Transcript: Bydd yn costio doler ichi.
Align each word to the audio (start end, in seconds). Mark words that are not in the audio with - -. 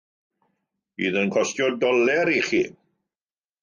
Bydd 1.03 1.21
yn 1.25 1.31
costio 1.37 1.71
doler 1.87 2.35
ichi. 2.43 2.67